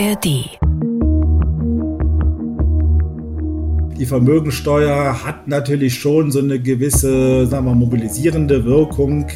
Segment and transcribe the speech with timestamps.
[0.00, 0.58] ARD.
[3.98, 9.26] Die Vermögensteuer hat natürlich schon so eine gewisse, sagen wir, mobilisierende Wirkung.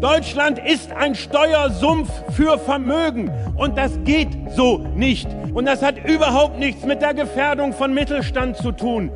[0.00, 5.26] Deutschland ist ein Steuersumpf für Vermögen und das geht so nicht.
[5.54, 9.10] Und das hat überhaupt nichts mit der Gefährdung von Mittelstand zu tun.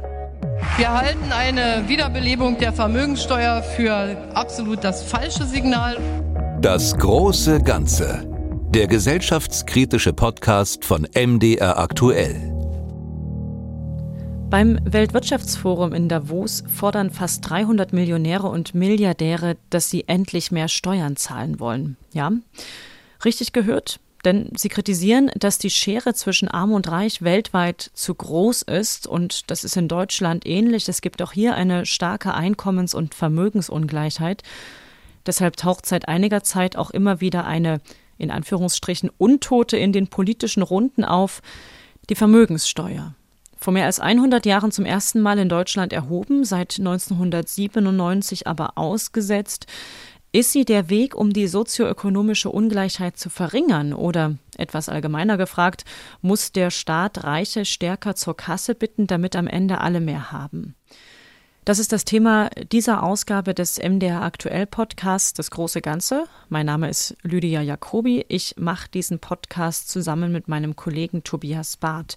[0.77, 5.98] Wir halten eine Wiederbelebung der Vermögenssteuer für absolut das falsche Signal.
[6.61, 8.36] Das große Ganze.
[8.77, 12.35] Der gesellschaftskritische Podcast von MDR aktuell.
[14.50, 21.16] Beim Weltwirtschaftsforum in Davos fordern fast 300 Millionäre und Milliardäre, dass sie endlich mehr Steuern
[21.16, 21.96] zahlen wollen.
[22.12, 22.32] Ja,
[23.25, 28.61] richtig gehört, denn sie kritisieren, dass die Schere zwischen Arm und Reich weltweit zu groß
[28.61, 30.86] ist und das ist in Deutschland ähnlich.
[30.86, 34.42] Es gibt auch hier eine starke Einkommens- und Vermögensungleichheit.
[35.24, 37.80] Deshalb taucht seit einiger Zeit auch immer wieder eine
[38.19, 41.42] in Anführungsstrichen Untote in den politischen Runden auf,
[42.08, 43.14] die Vermögenssteuer
[43.56, 49.66] vor mehr als 100 Jahren zum ersten Mal in Deutschland erhoben, seit 1997 aber ausgesetzt.
[50.32, 53.94] Ist sie der Weg, um die sozioökonomische Ungleichheit zu verringern?
[53.94, 55.84] Oder, etwas allgemeiner gefragt,
[56.20, 60.74] muss der Staat Reiche stärker zur Kasse bitten, damit am Ende alle mehr haben?
[61.67, 66.27] Das ist das Thema dieser Ausgabe des MDR Aktuell Podcasts, das große Ganze.
[66.48, 68.25] Mein Name ist Lydia Jacobi.
[68.28, 72.17] Ich mache diesen Podcast zusammen mit meinem Kollegen Tobias Barth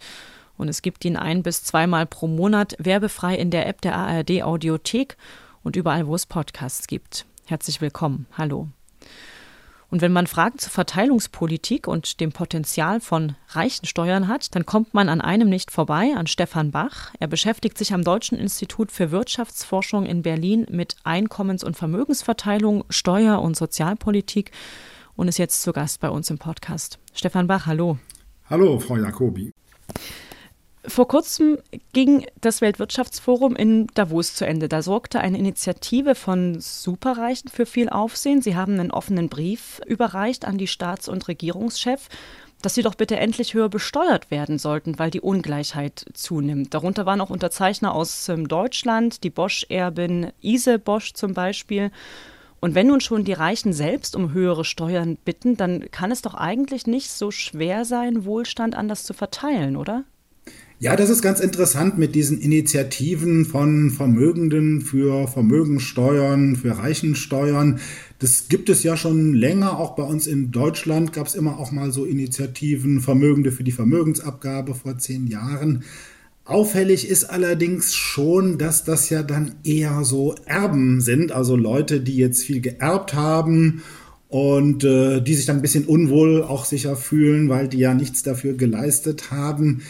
[0.56, 4.44] und es gibt ihn ein bis zweimal pro Monat werbefrei in der App der ARD
[4.44, 5.18] Audiothek
[5.64, 7.26] und überall, wo es Podcasts gibt.
[7.48, 8.28] Herzlich willkommen.
[8.38, 8.68] Hallo.
[9.92, 14.94] Und wenn man Fragen zur Verteilungspolitik und dem Potenzial von reichen Steuern hat, dann kommt
[14.94, 17.12] man an einem nicht vorbei, an Stefan Bach.
[17.20, 23.42] Er beschäftigt sich am Deutschen Institut für Wirtschaftsforschung in Berlin mit Einkommens- und Vermögensverteilung, Steuer-
[23.42, 24.52] und Sozialpolitik
[25.16, 27.00] und ist jetzt zu Gast bei uns im Podcast.
[27.14, 27.98] Stefan Bach, hallo.
[28.48, 29.52] Hallo, Frau Jacobi.
[30.90, 31.60] Vor kurzem
[31.94, 34.68] ging das Weltwirtschaftsforum in Davos zu Ende.
[34.68, 38.42] Da sorgte eine Initiative von Superreichen für viel Aufsehen.
[38.42, 42.10] Sie haben einen offenen Brief überreicht an die Staats- und Regierungschefs,
[42.64, 46.74] dass sie doch bitte endlich höher besteuert werden sollten, weil die Ungleichheit zunimmt.
[46.74, 51.92] Darunter waren auch Unterzeichner aus ähm, Deutschland, die Bosch-Erbin Ise Bosch zum Beispiel.
[52.62, 56.34] Und wenn nun schon die Reichen selbst um höhere Steuern bitten, dann kann es doch
[56.34, 60.04] eigentlich nicht so schwer sein, Wohlstand anders zu verteilen, oder?
[60.82, 67.82] Ja, das ist ganz interessant mit diesen Initiativen von Vermögenden für Vermögensteuern, für Reichensteuern.
[68.20, 69.78] Das gibt es ja schon länger.
[69.78, 73.74] Auch bei uns in Deutschland gab es immer auch mal so Initiativen, Vermögende für die
[73.74, 75.84] Vermögensabgabe vor zehn Jahren.
[76.46, 82.16] Auffällig ist allerdings schon, dass das ja dann eher so Erben sind, also Leute, die
[82.16, 83.84] jetzt viel geerbt haben
[84.30, 88.24] und äh, die sich dann ein bisschen unwohl auch sicher fühlen, weil die ja nichts
[88.24, 89.82] dafür geleistet haben.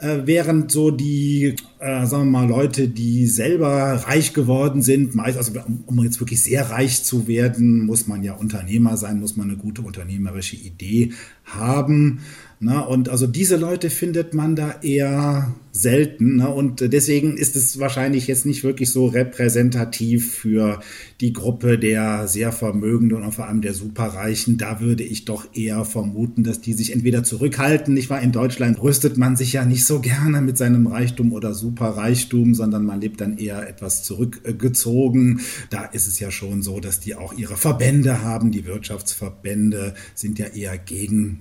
[0.00, 3.68] Äh, während so die, äh, sagen wir mal, Leute, die selber
[4.06, 8.22] reich geworden sind, meist, also um, um jetzt wirklich sehr reich zu werden, muss man
[8.22, 11.12] ja Unternehmer sein, muss man eine gute unternehmerische Idee
[11.44, 12.20] haben.
[12.60, 16.36] Na, und also diese Leute findet man da eher selten.
[16.36, 16.48] Ne?
[16.48, 20.80] Und deswegen ist es wahrscheinlich jetzt nicht wirklich so repräsentativ für
[21.20, 24.58] die Gruppe der sehr Vermögenden und vor allem der Superreichen.
[24.58, 27.96] Da würde ich doch eher vermuten, dass die sich entweder zurückhalten.
[27.96, 31.54] Ich war in Deutschland, rüstet man sich ja nicht so gerne mit seinem Reichtum oder
[31.54, 35.40] Superreichtum, sondern man lebt dann eher etwas zurückgezogen.
[35.70, 38.50] Da ist es ja schon so, dass die auch ihre Verbände haben.
[38.50, 41.40] Die Wirtschaftsverbände sind ja eher gegen,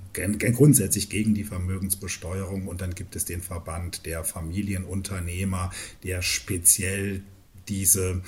[0.53, 5.71] grundsätzlich gegen die Vermögensbesteuerung und dann gibt es den Verband der Familienunternehmer,
[6.03, 7.23] der speziell
[7.67, 8.21] diese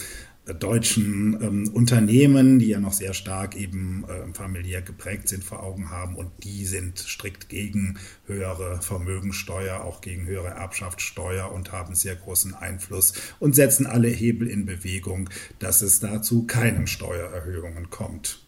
[0.45, 5.63] äh, deutschen ähm, Unternehmen, die ja noch sehr stark eben äh, familiär geprägt sind, vor
[5.63, 6.15] Augen haben.
[6.15, 12.53] Und die sind strikt gegen höhere Vermögensteuer, auch gegen höhere Erbschaftssteuer und haben sehr großen
[12.53, 15.29] Einfluss und setzen alle Hebel in Bewegung,
[15.59, 18.39] dass es dazu keinen Steuererhöhungen kommt.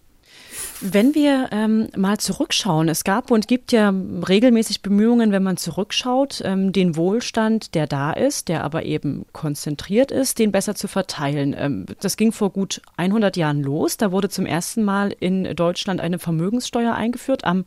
[0.81, 3.93] Wenn wir ähm, mal zurückschauen, es gab und gibt ja
[4.27, 10.11] regelmäßig Bemühungen, wenn man zurückschaut, ähm, den Wohlstand, der da ist, der aber eben konzentriert
[10.11, 11.55] ist, den besser zu verteilen.
[11.57, 13.97] Ähm, das ging vor gut 100 Jahren los.
[13.97, 17.65] Da wurde zum ersten Mal in Deutschland eine Vermögenssteuer eingeführt, am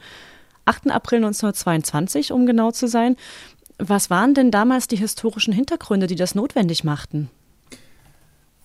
[0.64, 0.90] 8.
[0.90, 3.16] April 1922, um genau zu sein.
[3.78, 7.30] Was waren denn damals die historischen Hintergründe, die das notwendig machten?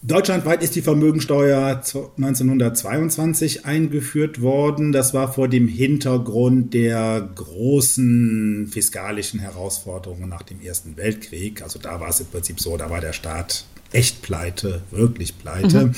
[0.04, 1.76] Deutschlandweit ist die Vermögensteuer
[2.18, 4.92] 1922 eingeführt worden.
[4.92, 11.62] Das war vor dem Hintergrund der großen fiskalischen Herausforderungen nach dem Ersten Weltkrieg.
[11.62, 15.88] Also da war es im Prinzip so, da war der Staat echt pleite, wirklich pleite.
[15.88, 15.96] Mhm.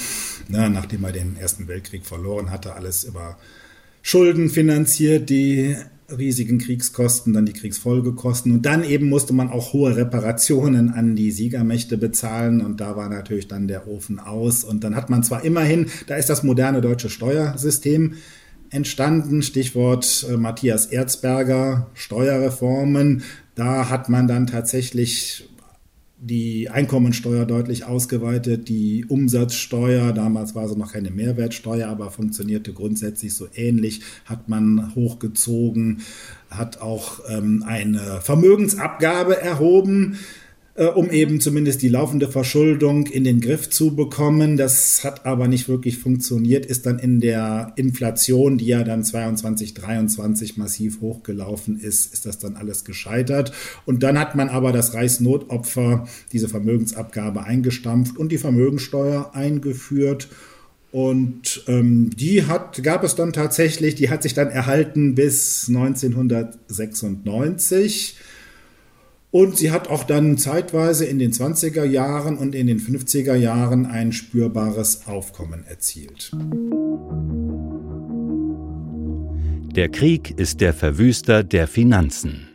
[0.49, 3.37] Na, nachdem er den Ersten Weltkrieg verloren hatte, alles über
[4.01, 5.77] Schulden finanziert, die
[6.17, 8.51] riesigen Kriegskosten, dann die Kriegsfolgekosten.
[8.51, 12.61] Und dann eben musste man auch hohe Reparationen an die Siegermächte bezahlen.
[12.61, 14.63] Und da war natürlich dann der Ofen aus.
[14.63, 18.15] Und dann hat man zwar immerhin, da ist das moderne deutsche Steuersystem
[18.69, 23.23] entstanden, Stichwort äh, Matthias Erzberger, Steuerreformen,
[23.55, 25.47] da hat man dann tatsächlich
[26.25, 33.33] die Einkommensteuer deutlich ausgeweitet, die Umsatzsteuer, damals war sie noch keine Mehrwertsteuer, aber funktionierte grundsätzlich
[33.33, 36.01] so ähnlich, hat man hochgezogen,
[36.49, 40.17] hat auch ähm, eine Vermögensabgabe erhoben
[40.75, 44.57] äh, um eben zumindest die laufende Verschuldung in den Griff zu bekommen.
[44.57, 49.75] Das hat aber nicht wirklich funktioniert, ist dann in der Inflation, die ja dann 22,
[49.75, 53.51] 23 massiv hochgelaufen ist, ist das dann alles gescheitert.
[53.85, 60.29] Und dann hat man aber das Reichsnotopfer, diese Vermögensabgabe eingestampft und die Vermögensteuer eingeführt.
[60.91, 68.15] Und ähm, die hat, gab es dann tatsächlich, die hat sich dann erhalten bis 1996.
[69.33, 73.87] Und sie hat auch dann zeitweise in den 20er Jahren und in den 50er Jahren
[73.87, 76.31] ein spürbares Aufkommen erzielt.
[79.75, 82.47] Der Krieg ist der Verwüster der Finanzen.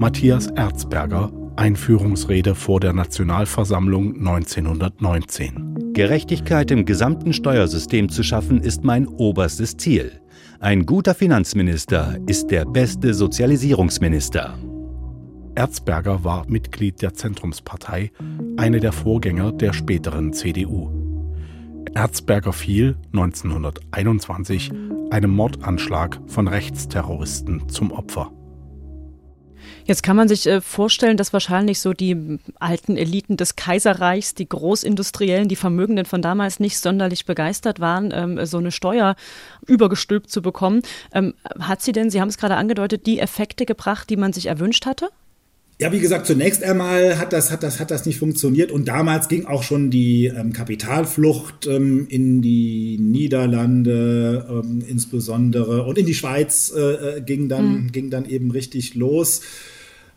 [0.00, 5.92] Matthias Erzberger, Einführungsrede vor der Nationalversammlung 1919.
[5.92, 10.10] Gerechtigkeit im gesamten Steuersystem zu schaffen, ist mein oberstes Ziel.
[10.58, 14.58] Ein guter Finanzminister ist der beste Sozialisierungsminister.
[15.56, 18.10] Erzberger war Mitglied der Zentrumspartei,
[18.56, 20.90] eine der Vorgänger der späteren CDU.
[21.94, 24.72] Erzberger fiel 1921
[25.10, 28.32] einem Mordanschlag von Rechtsterroristen zum Opfer.
[29.84, 34.48] Jetzt kann man sich äh, vorstellen, dass wahrscheinlich so die alten Eliten des Kaiserreichs, die
[34.48, 39.14] Großindustriellen, die Vermögenden von damals nicht sonderlich begeistert waren, ähm, so eine Steuer
[39.66, 40.82] übergestülpt zu bekommen.
[41.12, 44.46] Ähm, hat sie denn, Sie haben es gerade angedeutet, die Effekte gebracht, die man sich
[44.46, 45.10] erwünscht hatte?
[45.80, 49.28] Ja, wie gesagt, zunächst einmal hat das, hat das, hat das nicht funktioniert und damals
[49.28, 56.14] ging auch schon die ähm, Kapitalflucht ähm, in die Niederlande ähm, insbesondere und in die
[56.14, 57.92] Schweiz äh, äh ging, dann, mhm.
[57.92, 59.40] ging dann eben richtig los.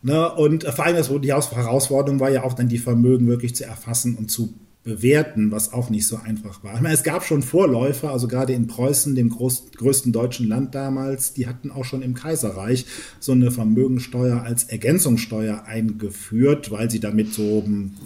[0.04, 0.32] Ne?
[0.32, 4.16] Und vor allem das, die Herausforderung war ja auch dann die Vermögen wirklich zu erfassen
[4.16, 4.54] und zu
[4.88, 6.76] bewerten, was auch nicht so einfach war.
[6.76, 10.74] Ich meine, es gab schon Vorläufer, also gerade in Preußen, dem groß, größten deutschen Land
[10.74, 12.86] damals, die hatten auch schon im Kaiserreich
[13.20, 17.64] so eine Vermögensteuer als Ergänzungssteuer eingeführt, weil sie damit so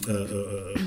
[0.08, 0.80] äh, äh,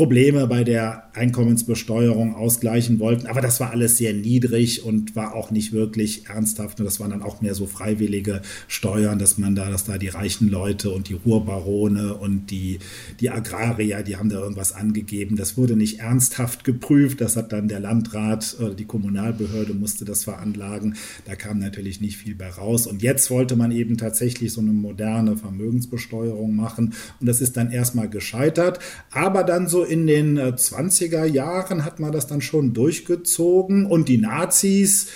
[0.00, 3.26] Probleme bei der Einkommensbesteuerung ausgleichen wollten.
[3.26, 6.80] Aber das war alles sehr niedrig und war auch nicht wirklich ernsthaft.
[6.80, 10.08] Und das waren dann auch mehr so freiwillige Steuern, dass man da, dass da die
[10.08, 12.78] reichen Leute und die Ruhrbarone und die,
[13.20, 15.36] die Agrarier, die haben da irgendwas angegeben.
[15.36, 17.20] Das wurde nicht ernsthaft geprüft.
[17.20, 20.96] Das hat dann der Landrat oder die Kommunalbehörde musste das veranlagen.
[21.26, 22.86] Da kam natürlich nicht viel bei raus.
[22.86, 26.94] Und jetzt wollte man eben tatsächlich so eine moderne Vermögensbesteuerung machen.
[27.20, 28.78] Und das ist dann erstmal gescheitert.
[29.10, 33.86] Aber dann so in den 20er äh, Jahren hat man das dann schon durchgezogen.
[33.86, 35.08] Und die Nazis,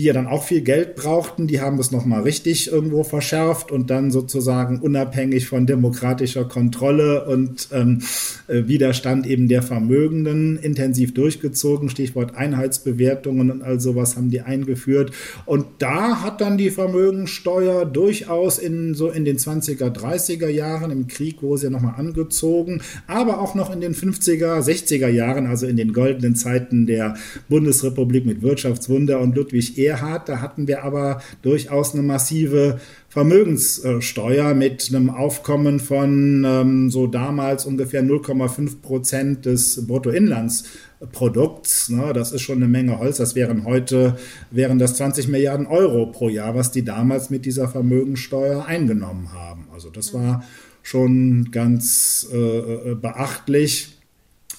[0.00, 3.90] die ja dann auch viel Geld brauchten, die haben es nochmal richtig irgendwo verschärft und
[3.90, 8.00] dann sozusagen unabhängig von demokratischer Kontrolle und ähm,
[8.48, 11.90] äh, Widerstand eben der Vermögenden intensiv durchgezogen.
[11.90, 15.12] Stichwort Einheitsbewertungen und all sowas haben die eingeführt.
[15.44, 21.08] Und da hat dann die Vermögensteuer durchaus in so in den 20er, 30er Jahren im
[21.08, 25.76] Krieg, wo sie nochmal angezogen, aber auch noch in den 50er, 60er Jahren, also in
[25.76, 27.16] den goldenen Zeiten der
[27.50, 30.28] Bundesrepublik mit Wirtschaftswunder und Ludwig Erhard, Gerhard.
[30.28, 32.78] Da hatten wir aber durchaus eine massive
[33.08, 41.88] Vermögenssteuer mit einem Aufkommen von ähm, so damals ungefähr 0,5 Prozent des Bruttoinlandsprodukts.
[41.88, 42.12] Ne?
[42.14, 43.16] Das ist schon eine Menge Holz.
[43.16, 44.16] Das wären heute,
[44.52, 49.66] wären das 20 Milliarden Euro pro Jahr, was die damals mit dieser Vermögenssteuer eingenommen haben.
[49.72, 50.44] Also das war
[50.82, 53.96] schon ganz äh, äh beachtlich.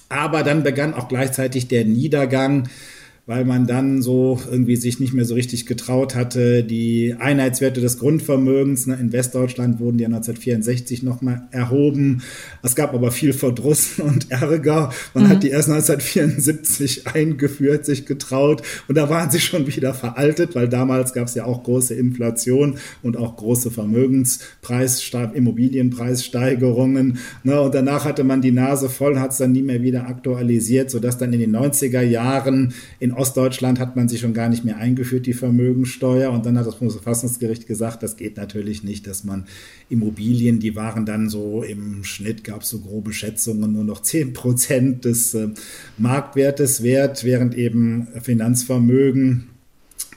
[0.09, 2.67] Aber dann begann auch gleichzeitig der Niedergang
[3.31, 6.65] weil man dann so irgendwie sich nicht mehr so richtig getraut hatte.
[6.65, 12.23] Die Einheitswerte des Grundvermögens ne, in Westdeutschland wurden ja 1964 nochmal erhoben.
[12.61, 14.91] Es gab aber viel Verdruss und Ärger.
[15.13, 15.29] Man mhm.
[15.29, 20.67] hat die erst 1974 eingeführt, sich getraut und da waren sie schon wieder veraltet, weil
[20.67, 27.19] damals gab es ja auch große Inflation und auch große Vermögenspreissteigerungen, Immobilienpreissteigerungen.
[27.43, 27.61] Ne?
[27.61, 31.17] Und danach hatte man die Nase voll, hat es dann nie mehr wieder aktualisiert, sodass
[31.17, 34.77] dann in den 90er Jahren in in Ostdeutschland hat man sie schon gar nicht mehr
[34.77, 36.31] eingeführt, die Vermögensteuer.
[36.31, 39.45] Und dann hat das Bundesverfassungsgericht gesagt, das geht natürlich nicht, dass man
[39.89, 44.33] Immobilien, die waren dann so im Schnitt, gab es so grobe Schätzungen, nur noch 10
[44.33, 45.49] Prozent des äh,
[45.99, 49.49] Marktwertes wert, während eben Finanzvermögen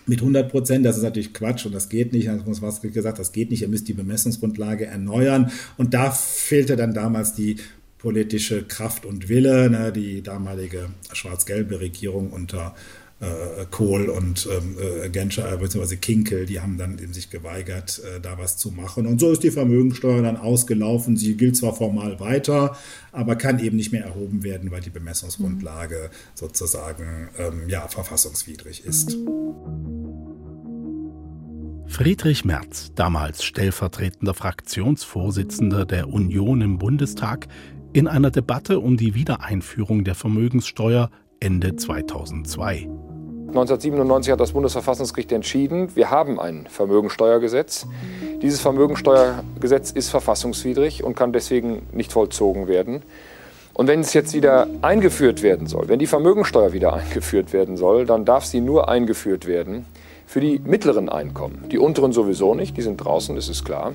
[0.07, 0.87] mit 100 Prozent.
[0.87, 2.29] Das ist natürlich Quatsch und das geht nicht.
[2.29, 3.61] Das muss was gesagt, das geht nicht.
[3.61, 5.51] Ihr müsst die Bemessungsgrundlage erneuern.
[5.77, 7.57] Und da fehlte dann damals die
[8.05, 9.71] politische Kraft und Wille.
[9.71, 9.91] Ne?
[9.91, 12.75] Die damalige schwarz-gelbe Regierung unter
[13.19, 15.97] äh, Kohl und ähm, äh, Genscher bzw.
[15.97, 19.07] Kinkel, die haben dann eben sich geweigert, äh, da was zu machen.
[19.07, 21.17] Und so ist die Vermögensteuer dann ausgelaufen.
[21.17, 22.77] Sie gilt zwar formal weiter,
[23.11, 26.17] aber kann eben nicht mehr erhoben werden, weil die Bemessungsgrundlage mhm.
[26.35, 29.17] sozusagen ähm, ja, verfassungswidrig ist.
[31.87, 37.47] Friedrich Merz, damals stellvertretender Fraktionsvorsitzender der Union im Bundestag,
[37.95, 42.89] in einer Debatte um die Wiedereinführung der Vermögenssteuer Ende 2002.
[43.49, 47.87] 1997 hat das Bundesverfassungsgericht entschieden, wir haben ein Vermögensteuergesetz.
[48.43, 53.03] Dieses Vermögensteuergesetz ist verfassungswidrig und kann deswegen nicht vollzogen werden.
[53.75, 58.07] Und wenn es jetzt wieder eingeführt werden soll, wenn die Vermögensteuer wieder eingeführt werden soll,
[58.07, 59.87] dann darf sie nur eingeführt werden
[60.27, 61.65] für die mittleren Einkommen.
[61.71, 63.93] Die unteren sowieso nicht, die sind draußen, das ist klar.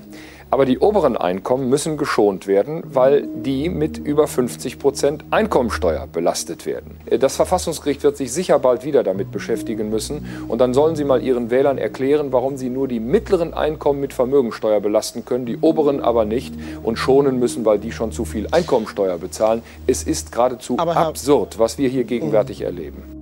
[0.52, 6.66] Aber die oberen Einkommen müssen geschont werden, weil die mit über 50 Prozent Einkommensteuer belastet
[6.66, 6.96] werden.
[7.20, 10.26] Das Verfassungsgericht wird sich sicher bald wieder damit beschäftigen müssen.
[10.48, 14.12] Und dann sollen sie mal ihren Wählern erklären, warum sie nur die mittleren Einkommen mit
[14.12, 18.48] Vermögensteuer belasten können, die oberen aber nicht und schonen müssen, weil die schon zu viel
[18.50, 19.62] Einkommensteuer bezahlen.
[19.86, 23.19] Es ist geradezu absurd, was wir hier gegenwärtig erleben.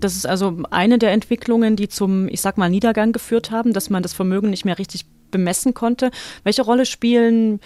[0.00, 3.90] Das ist also eine der Entwicklungen, die zum, ich sag mal, Niedergang geführt haben, dass
[3.90, 6.10] man das Vermögen nicht mehr richtig bemessen konnte.
[6.42, 7.60] Welche Rolle spielen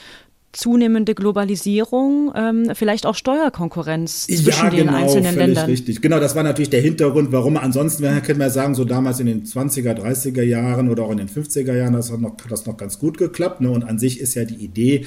[0.54, 5.66] zunehmende Globalisierung, ähm, vielleicht auch Steuerkonkurrenz zwischen ja, genau, den einzelnen Ländern.
[5.66, 9.26] Richtig, genau, das war natürlich der Hintergrund, warum ansonsten, können wir sagen, so damals in
[9.26, 12.66] den 20er, 30er Jahren oder auch in den 50er Jahren, das hat, noch, hat das
[12.66, 13.60] noch ganz gut geklappt.
[13.60, 13.70] Ne?
[13.70, 15.06] Und an sich ist ja die Idee,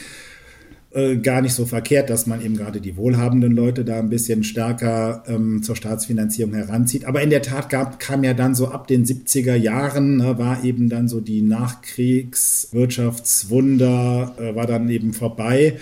[0.92, 4.44] äh, gar nicht so verkehrt, dass man eben gerade die wohlhabenden Leute da ein bisschen
[4.44, 7.04] stärker ähm, zur Staatsfinanzierung heranzieht.
[7.06, 10.64] Aber in der Tat gab, kam ja dann so ab den 70er Jahren, ne, war
[10.64, 15.78] eben dann so die Nachkriegswirtschaftswunder, äh, war dann eben vorbei.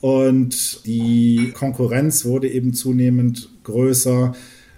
[0.00, 4.34] Und die Konkurrenz wurde eben zunehmend größer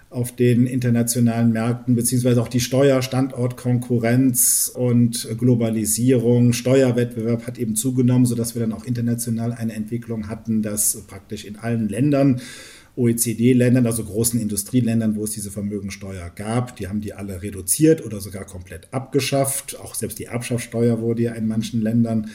[0.09, 8.55] auf den internationalen Märkten, beziehungsweise auch die Steuerstandortkonkurrenz und Globalisierung, Steuerwettbewerb hat eben zugenommen, sodass
[8.55, 12.41] wir dann auch international eine Entwicklung hatten, dass praktisch in allen Ländern
[12.95, 18.19] OECD-Ländern, also großen Industrieländern, wo es diese Vermögensteuer gab, die haben die alle reduziert oder
[18.19, 19.79] sogar komplett abgeschafft.
[19.79, 22.29] Auch selbst die Erbschaftssteuer wurde ja in manchen Ländern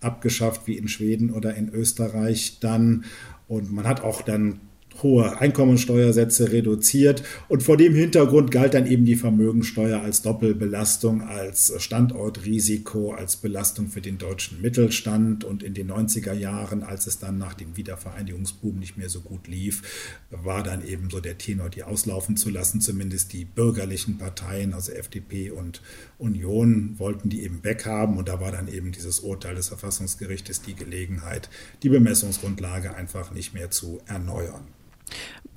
[0.00, 3.04] abgeschafft, wie in Schweden oder in Österreich dann.
[3.46, 4.60] Und man hat auch dann
[5.02, 7.22] hohe Einkommensteuersätze reduziert.
[7.48, 13.88] Und vor dem Hintergrund galt dann eben die Vermögensteuer als Doppelbelastung, als Standortrisiko, als Belastung
[13.88, 15.44] für den deutschen Mittelstand.
[15.44, 19.48] Und in den 90er Jahren, als es dann nach dem Wiedervereinigungsboom nicht mehr so gut
[19.48, 19.82] lief,
[20.30, 22.80] war dann eben so der Tenor, die auslaufen zu lassen.
[22.80, 25.82] Zumindest die bürgerlichen Parteien, also FDP und
[26.18, 28.16] Union, wollten die eben weghaben.
[28.16, 31.48] Und da war dann eben dieses Urteil des Verfassungsgerichtes die Gelegenheit,
[31.82, 34.66] die Bemessungsgrundlage einfach nicht mehr zu erneuern.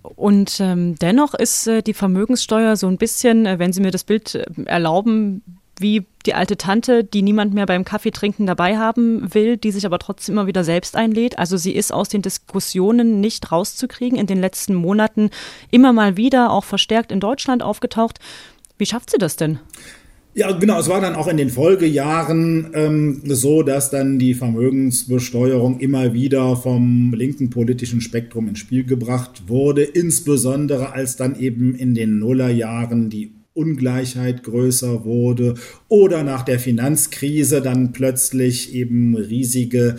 [0.02, 4.04] Und ähm, dennoch ist äh, die Vermögenssteuer so ein bisschen, äh, wenn Sie mir das
[4.04, 5.44] Bild äh, erlauben,
[5.80, 9.86] wie die alte Tante, die niemand mehr beim Kaffee trinken dabei haben will, die sich
[9.86, 11.40] aber trotzdem immer wieder selbst einlädt.
[11.40, 15.30] Also sie ist aus den Diskussionen nicht rauszukriegen, in den letzten Monaten
[15.72, 18.20] immer mal wieder, auch verstärkt in Deutschland aufgetaucht.
[18.78, 19.60] Wie schafft sie das denn?
[20.40, 20.80] Ja, genau.
[20.80, 26.56] Es war dann auch in den Folgejahren ähm, so, dass dann die Vermögensbesteuerung immer wieder
[26.56, 33.10] vom linken politischen Spektrum ins Spiel gebracht wurde, insbesondere als dann eben in den Nullerjahren
[33.10, 35.56] die Ungleichheit größer wurde
[35.90, 39.98] oder nach der Finanzkrise dann plötzlich eben riesige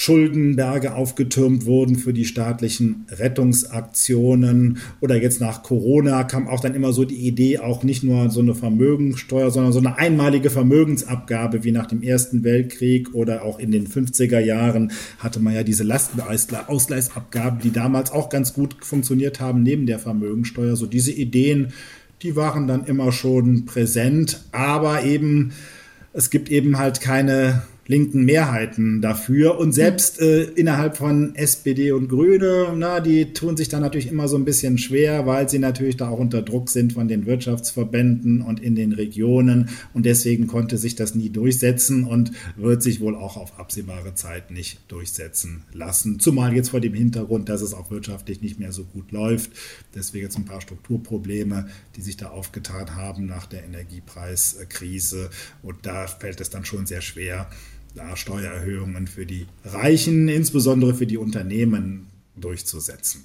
[0.00, 4.78] Schuldenberge aufgetürmt wurden für die staatlichen Rettungsaktionen.
[5.00, 8.38] Oder jetzt nach Corona kam auch dann immer so die Idee, auch nicht nur so
[8.38, 13.72] eine Vermögensteuer, sondern so eine einmalige Vermögensabgabe wie nach dem Ersten Weltkrieg oder auch in
[13.72, 19.64] den 50er Jahren hatte man ja diese Lastenausgleichsabgaben, die damals auch ganz gut funktioniert haben
[19.64, 20.76] neben der Vermögensteuer.
[20.76, 21.72] So diese Ideen,
[22.22, 25.50] die waren dann immer schon präsent, aber eben
[26.12, 29.58] es gibt eben halt keine linken Mehrheiten dafür.
[29.58, 34.28] Und selbst äh, innerhalb von SPD und Grüne, na, die tun sich da natürlich immer
[34.28, 38.42] so ein bisschen schwer, weil sie natürlich da auch unter Druck sind von den Wirtschaftsverbänden
[38.42, 39.70] und in den Regionen.
[39.94, 44.50] Und deswegen konnte sich das nie durchsetzen und wird sich wohl auch auf absehbare Zeit
[44.50, 46.20] nicht durchsetzen lassen.
[46.20, 49.50] Zumal jetzt vor dem Hintergrund, dass es auch wirtschaftlich nicht mehr so gut läuft.
[49.94, 55.30] Deswegen jetzt ein paar Strukturprobleme, die sich da aufgetan haben nach der Energiepreiskrise.
[55.62, 57.48] Und da fällt es dann schon sehr schwer,
[57.98, 63.24] da Steuererhöhungen für die Reichen, insbesondere für die Unternehmen, durchzusetzen.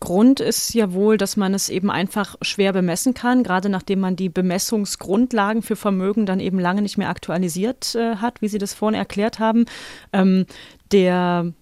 [0.00, 4.14] Grund ist ja wohl, dass man es eben einfach schwer bemessen kann, gerade nachdem man
[4.14, 8.74] die Bemessungsgrundlagen für Vermögen dann eben lange nicht mehr aktualisiert äh, hat, wie Sie das
[8.74, 9.64] vorhin erklärt haben.
[10.12, 10.46] Ähm,
[10.92, 11.52] der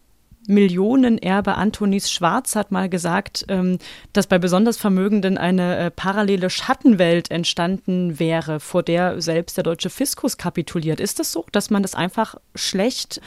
[0.47, 3.79] Millionenerbe Antonis Schwarz hat mal gesagt, ähm,
[4.13, 9.91] dass bei besonders Vermögenden eine äh, parallele Schattenwelt entstanden wäre, vor der selbst der deutsche
[9.91, 11.01] Fiskus kapituliert.
[11.01, 13.21] Ist das so, dass man das einfach schlecht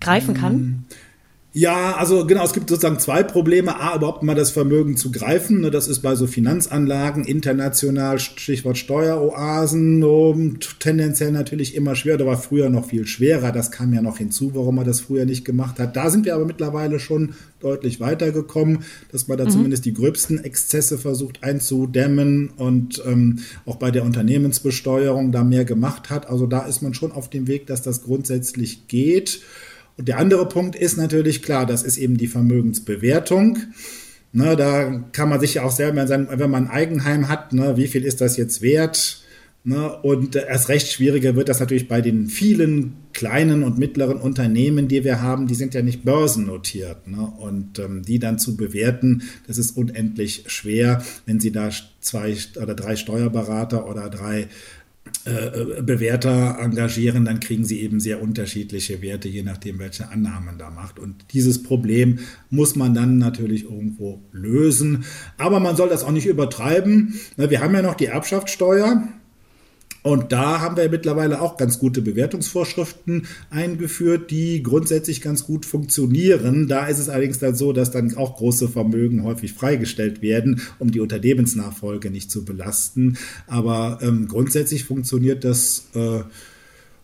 [0.00, 0.86] greifen kann?
[1.56, 3.78] Ja, also genau, es gibt sozusagen zwei Probleme.
[3.78, 5.60] A, überhaupt mal das Vermögen zu greifen.
[5.60, 12.18] Ne, das ist bei so Finanzanlagen international, Stichwort Steueroasen, tendenziell natürlich immer schwer.
[12.18, 13.52] Da war früher noch viel schwerer.
[13.52, 15.94] Das kam ja noch hinzu, warum man das früher nicht gemacht hat.
[15.94, 18.80] Da sind wir aber mittlerweile schon deutlich weitergekommen,
[19.12, 19.50] dass man da mhm.
[19.50, 26.10] zumindest die gröbsten Exzesse versucht einzudämmen und ähm, auch bei der Unternehmensbesteuerung da mehr gemacht
[26.10, 26.28] hat.
[26.28, 29.40] Also da ist man schon auf dem Weg, dass das grundsätzlich geht.
[29.96, 33.58] Und der andere Punkt ist natürlich klar, das ist eben die Vermögensbewertung.
[34.32, 37.86] Ne, da kann man sich ja auch selber, wenn man ein Eigenheim hat, ne, wie
[37.86, 39.24] viel ist das jetzt wert?
[39.66, 44.88] Ne, und erst recht schwieriger wird das natürlich bei den vielen kleinen und mittleren Unternehmen,
[44.88, 47.06] die wir haben, die sind ja nicht börsennotiert.
[47.06, 51.70] Ne, und ähm, die dann zu bewerten, das ist unendlich schwer, wenn Sie da
[52.00, 54.48] zwei oder drei Steuerberater oder drei
[55.26, 60.70] äh, Bewerter engagieren, dann kriegen sie eben sehr unterschiedliche Werte, je nachdem, welche Annahmen da
[60.70, 60.98] macht.
[60.98, 62.18] Und dieses Problem
[62.50, 65.04] muss man dann natürlich irgendwo lösen.
[65.38, 67.14] Aber man soll das auch nicht übertreiben.
[67.36, 69.08] Wir haben ja noch die Erbschaftssteuer.
[70.04, 76.68] Und da haben wir mittlerweile auch ganz gute Bewertungsvorschriften eingeführt, die grundsätzlich ganz gut funktionieren.
[76.68, 80.90] Da ist es allerdings dann so, dass dann auch große Vermögen häufig freigestellt werden, um
[80.90, 83.16] die Unternehmensnachfolge nicht zu belasten.
[83.46, 85.86] Aber ähm, grundsätzlich funktioniert das.
[85.94, 86.20] Äh,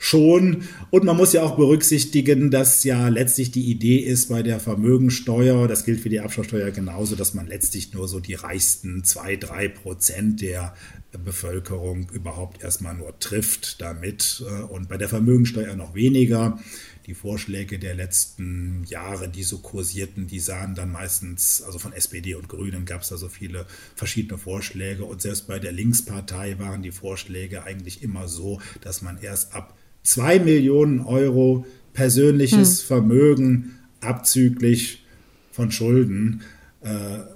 [0.02, 0.64] schon.
[0.88, 5.68] Und man muss ja auch berücksichtigen, dass ja letztlich die Idee ist bei der Vermögensteuer,
[5.68, 9.68] das gilt für die Abschlagssteuer genauso, dass man letztlich nur so die reichsten zwei, drei
[9.68, 10.74] Prozent der
[11.18, 16.58] Bevölkerung überhaupt erstmal nur trifft damit äh, und bei der Vermögensteuer noch weniger.
[17.06, 22.34] Die Vorschläge der letzten Jahre, die so kursierten, die sahen dann meistens, also von SPD
[22.34, 26.82] und Grünen gab es da so viele verschiedene Vorschläge und selbst bei der Linkspartei waren
[26.82, 32.86] die Vorschläge eigentlich immer so, dass man erst ab zwei Millionen Euro persönliches hm.
[32.86, 35.04] Vermögen abzüglich
[35.50, 36.42] von Schulden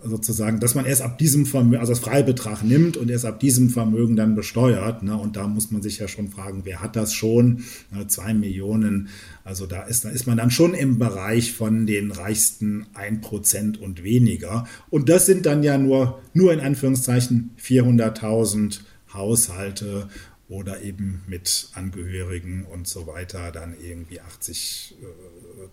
[0.03, 3.69] sozusagen, dass man erst ab diesem Vermögen, also das Freibetrag nimmt und erst ab diesem
[3.69, 5.03] Vermögen dann besteuert.
[5.03, 5.15] Ne?
[5.19, 7.63] Und da muss man sich ja schon fragen, wer hat das schon?
[7.91, 8.07] Ne?
[8.07, 9.09] Zwei Millionen.
[9.45, 13.79] Also da ist, da ist man dann schon im Bereich von den reichsten ein Prozent
[13.79, 14.67] und weniger.
[14.89, 18.81] Und das sind dann ja nur, nur in Anführungszeichen 400.000
[19.13, 20.09] Haushalte
[20.49, 24.21] oder eben mit Angehörigen und so weiter dann irgendwie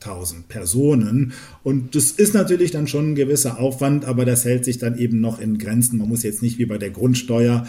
[0.01, 1.33] 80.000 Personen.
[1.63, 5.21] Und das ist natürlich dann schon ein gewisser Aufwand, aber das hält sich dann eben
[5.21, 5.97] noch in Grenzen.
[5.97, 7.65] Man muss jetzt nicht wie bei der Grundsteuer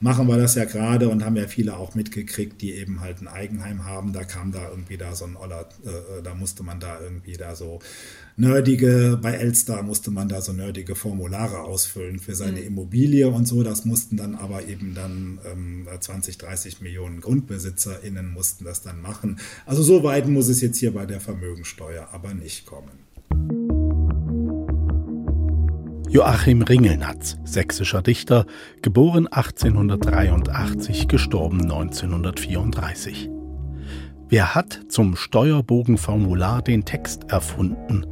[0.00, 3.28] machen wir das ja gerade und haben ja viele auch mitgekriegt, die eben halt ein
[3.28, 4.12] Eigenheim haben.
[4.12, 7.36] Da kam da irgendwie da so ein Oller, äh, äh, da musste man da irgendwie
[7.36, 7.80] da so
[8.36, 12.66] nerdige, bei Elster musste man da so nerdige Formulare ausfüllen für seine mhm.
[12.66, 13.62] Immobilie und so.
[13.62, 19.38] Das mussten dann aber eben dann ähm, 20, 30 Millionen GrundbesitzerInnen mussten das dann machen.
[19.64, 23.06] Also so weit muss es jetzt hier bei der Vermögensteuer aber nicht kommen.
[26.08, 28.46] Joachim Ringelnatz, sächsischer Dichter,
[28.80, 33.35] geboren 1883, gestorben 1934.
[34.28, 38.06] Wer hat zum Steuerbogenformular den Text erfunden?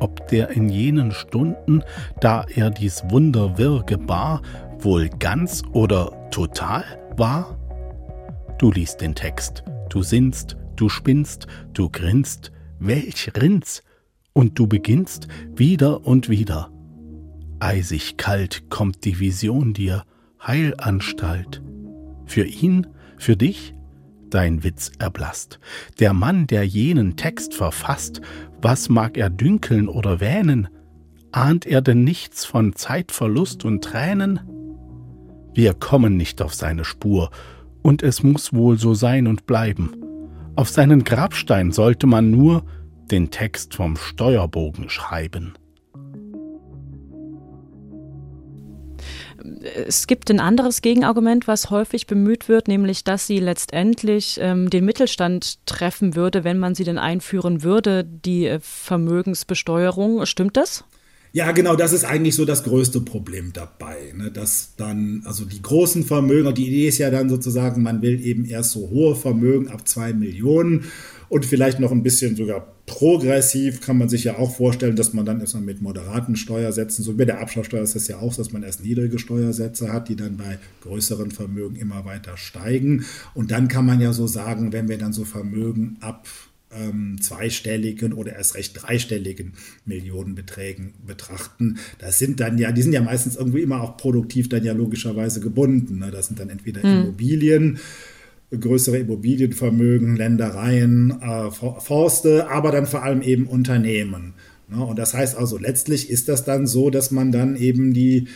[0.00, 1.82] Ob der in jenen Stunden,
[2.20, 4.42] da er dies Wunder wirr gebar,
[4.78, 6.84] wohl ganz oder total
[7.16, 7.58] war?
[8.58, 13.82] Du liest den Text, du sinnst, du spinnst, du grinst, welch Rinz,
[14.34, 16.70] und du beginnst wieder und wieder
[17.58, 20.04] Eisig kalt kommt die Vision dir,
[20.46, 21.62] Heilanstalt.
[22.26, 23.74] Für ihn, für dich,
[24.30, 25.60] dein Witz erblasst.
[25.98, 28.20] Der Mann, der jenen Text verfasst,
[28.60, 30.68] was mag er dünkeln oder wähnen?
[31.32, 34.40] Ahnt er denn nichts von Zeitverlust und Tränen?
[35.54, 37.30] Wir kommen nicht auf seine Spur,
[37.82, 39.94] und es muss wohl so sein und bleiben.
[40.56, 42.64] Auf seinen Grabstein sollte man nur
[43.10, 45.54] den Text vom Steuerbogen schreiben.
[49.86, 54.84] Es gibt ein anderes Gegenargument, was häufig bemüht wird, nämlich, dass sie letztendlich ähm, den
[54.84, 60.24] Mittelstand treffen würde, wenn man sie denn einführen würde, die äh, Vermögensbesteuerung.
[60.26, 60.84] Stimmt das?
[61.32, 64.30] Ja, genau, das ist eigentlich so das größte Problem dabei, ne?
[64.30, 68.46] dass dann, also die großen Vermögen, die Idee ist ja dann sozusagen, man will eben
[68.46, 70.86] erst so hohe Vermögen ab zwei Millionen
[71.28, 75.26] Und vielleicht noch ein bisschen sogar progressiv kann man sich ja auch vorstellen, dass man
[75.26, 78.52] dann erstmal mit moderaten Steuersätzen, so wie bei der Abschlagssteuer ist das ja auch, dass
[78.52, 83.04] man erst niedrige Steuersätze hat, die dann bei größeren Vermögen immer weiter steigen.
[83.34, 86.28] Und dann kann man ja so sagen, wenn wir dann so Vermögen ab
[86.70, 91.78] ähm, zweistelligen oder erst recht dreistelligen Millionenbeträgen betrachten.
[91.98, 95.40] Das sind dann ja, die sind ja meistens irgendwie immer auch produktiv dann ja logischerweise
[95.40, 95.98] gebunden.
[95.98, 96.10] Ne?
[96.10, 97.02] Das sind dann entweder hm.
[97.02, 97.78] Immobilien,
[98.50, 104.34] größere Immobilienvermögen, Ländereien, äh, Forste, aber dann vor allem eben Unternehmen.
[104.68, 104.84] Ne?
[104.84, 108.28] Und das heißt also, letztlich ist das dann so, dass man dann eben die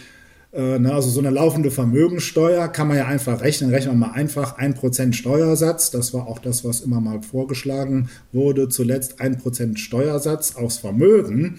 [0.53, 3.71] äh, ne, also so eine laufende Vermögensteuer kann man ja einfach rechnen.
[3.71, 5.91] Rechnen wir mal einfach 1% Steuersatz.
[5.91, 8.69] Das war auch das, was immer mal vorgeschlagen wurde.
[8.69, 11.59] Zuletzt 1% Steuersatz aufs Vermögen.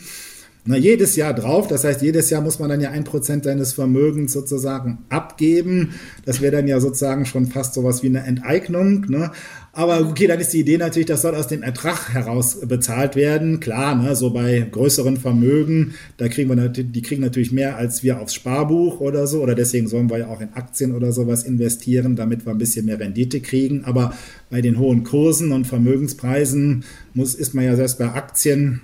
[0.64, 1.68] Na, jedes Jahr drauf.
[1.68, 5.96] Das heißt, jedes Jahr muss man dann ja ein Prozent seines Vermögens sozusagen abgeben.
[6.24, 9.08] Das wäre dann ja sozusagen schon fast sowas wie eine Enteignung.
[9.10, 9.32] Ne?
[9.74, 13.60] Aber okay, dann ist die Idee natürlich, das soll aus dem Ertrag heraus bezahlt werden.
[13.60, 18.20] Klar, ne, so bei größeren Vermögen, da kriegen wir die kriegen natürlich mehr als wir
[18.22, 19.42] aufs Sparbuch oder so.
[19.42, 22.86] Oder deswegen sollen wir ja auch in Aktien oder sowas investieren, damit wir ein bisschen
[22.86, 23.84] mehr Rendite kriegen.
[23.86, 24.14] Aber
[24.52, 26.84] bei den hohen Kursen und Vermögenspreisen
[27.16, 28.82] muss, ist man ja selbst bei Aktien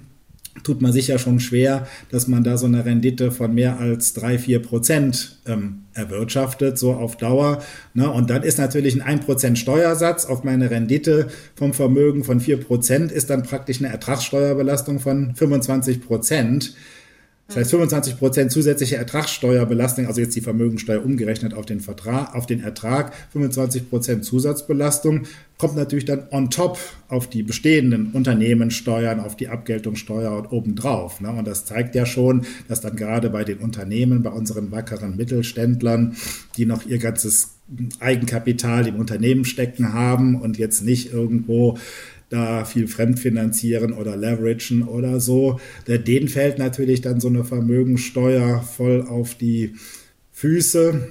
[0.63, 4.13] tut man sich ja schon schwer, dass man da so eine Rendite von mehr als
[4.13, 7.61] drei, vier Prozent ähm, erwirtschaftet, so auf Dauer.
[7.93, 8.09] Ne?
[8.09, 12.57] Und dann ist natürlich ein 1 Prozent Steuersatz auf meine Rendite vom Vermögen von vier
[12.57, 16.75] Prozent ist dann praktisch eine Ertragssteuerbelastung von 25 Prozent.
[17.47, 22.45] Das heißt 25 Prozent zusätzliche Ertragssteuerbelastung, also jetzt die Vermögensteuer umgerechnet auf den Vertrag, auf
[22.45, 25.23] den Ertrag, 25 Prozent Zusatzbelastung,
[25.57, 31.21] kommt natürlich dann on top auf die bestehenden Unternehmenssteuern, auf die Abgeltungssteuer und obendrauf.
[31.21, 31.31] Ne?
[31.31, 36.17] Und das zeigt ja schon, dass dann gerade bei den Unternehmen, bei unseren wackeren Mittelständlern,
[36.57, 37.55] die noch ihr ganzes
[37.99, 41.77] Eigenkapital im Unternehmen stecken haben und jetzt nicht irgendwo
[42.29, 45.59] da viel fremdfinanzieren oder leveragen oder so.
[45.87, 49.75] Denen fällt natürlich dann so eine Vermögensteuer voll auf die
[50.31, 51.07] Füße.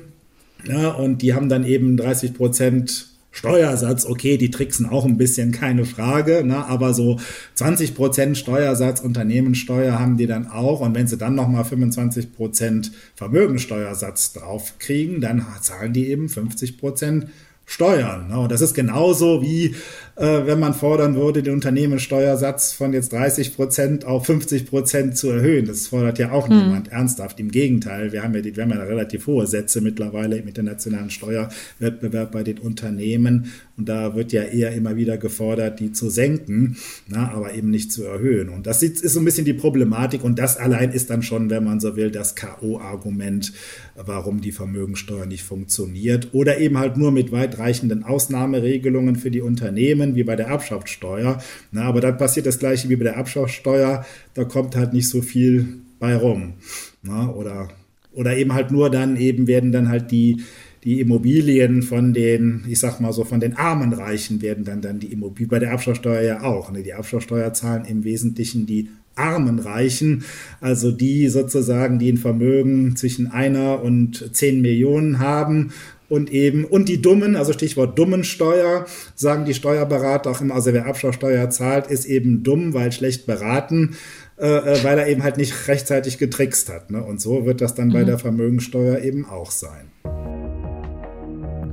[0.69, 5.53] Ja, und die haben dann eben 30 Prozent Steuersatz, okay, die tricksen auch ein bisschen,
[5.53, 7.21] keine Frage, ne, aber so
[7.55, 10.81] 20 Prozent Steuersatz, Unternehmenssteuer haben die dann auch.
[10.81, 17.27] Und wenn sie dann nochmal 25 Prozent Vermögensteuersatz draufkriegen, dann zahlen die eben 50 Prozent
[17.67, 18.29] Steuern.
[18.29, 18.39] Ne?
[18.39, 19.75] Und das ist genauso wie
[20.17, 25.29] äh, wenn man fordern würde, den Unternehmenssteuersatz von jetzt 30 Prozent auf 50 Prozent zu
[25.29, 25.67] erhöhen.
[25.67, 26.57] Das fordert ja auch hm.
[26.57, 27.39] niemand ernsthaft.
[27.39, 31.11] Im Gegenteil, wir haben ja, die, wir haben ja relativ hohe Sätze mittlerweile im internationalen
[31.11, 33.53] Steuerwettbewerb bei den Unternehmen.
[33.77, 37.93] Und da wird ja eher immer wieder gefordert, die zu senken, na, aber eben nicht
[37.93, 38.49] zu erhöhen.
[38.49, 40.25] Und das ist so ein bisschen die Problematik.
[40.25, 43.53] Und das allein ist dann schon, wenn man so will, das K.O.-Argument,
[43.97, 46.29] warum die Vermögensteuer nicht funktioniert.
[46.33, 51.39] Oder eben halt nur mit weitreichenden Ausnahmeregelungen für die Unternehmen Unternehmen wie bei der Erbschaftssteuer.
[51.73, 55.23] Na, aber dann passiert das gleiche wie bei der Erbschaftssteuer, da kommt halt nicht so
[55.23, 56.55] viel bei rum.
[57.03, 57.69] Na, oder,
[58.13, 60.43] oder eben halt nur dann eben werden dann halt die,
[60.85, 65.01] die Immobilien von den, ich sag mal so, von den armen Reichen werden dann, dann
[65.01, 66.71] die Immobilien, bei der Erbschaftssteuer ja auch.
[66.71, 66.83] Ne?
[66.83, 70.25] Die Erbschaftssteuer zahlen im Wesentlichen die armen Reichen,
[70.61, 75.73] also die sozusagen, die ein Vermögen zwischen einer und zehn Millionen haben
[76.09, 80.87] und eben, und die Dummen, also Stichwort Dummensteuer, sagen die Steuerberater auch immer, also wer
[80.87, 83.97] Abschlagsteuer zahlt, ist eben dumm, weil schlecht beraten,
[84.39, 86.91] äh, äh, weil er eben halt nicht rechtzeitig getrickst hat.
[86.91, 87.03] Ne?
[87.03, 87.93] Und so wird das dann mhm.
[87.93, 89.91] bei der Vermögensteuer eben auch sein.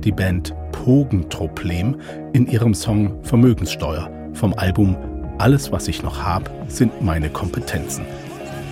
[0.02, 2.00] Die Band Pogentroplem
[2.32, 4.96] in ihrem Song Vermögenssteuer vom Album
[5.38, 8.04] Alles, was ich noch hab, sind meine Kompetenzen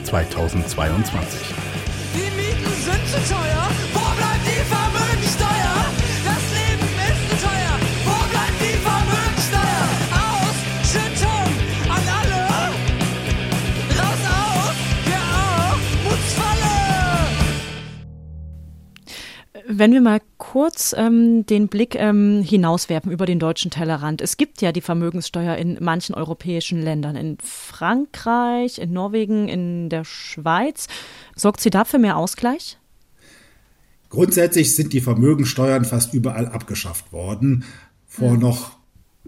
[0.05, 1.41] 2022.
[2.15, 3.62] Die Mieten sind zu teuer,
[19.83, 24.21] Wenn wir mal kurz ähm, den Blick ähm, hinauswerfen über den deutschen Tellerrand.
[24.21, 30.05] Es gibt ja die Vermögenssteuer in manchen europäischen Ländern, in Frankreich, in Norwegen, in der
[30.05, 30.87] Schweiz.
[31.35, 32.79] Sorgt sie dafür mehr Ausgleich?
[34.09, 37.65] Grundsätzlich sind die Vermögensteuern fast überall abgeschafft worden.
[38.07, 38.39] Vor hm.
[38.39, 38.79] noch